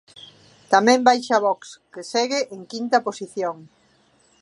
[0.73, 1.61] Tamén baixa Vox,
[1.93, 3.57] que segue en quinta posición.